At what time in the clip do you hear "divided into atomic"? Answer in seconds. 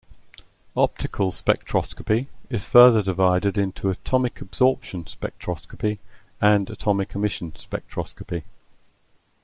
3.03-4.41